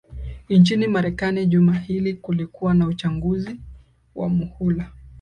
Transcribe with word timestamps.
nchini 0.49 0.87
marekani 0.87 1.45
juma 1.45 1.73
hili 1.73 2.13
kulikuwa 2.13 2.73
na 2.73 2.87
uchaguzi 2.87 3.55
wa 4.15 4.29
muhula 4.29 4.91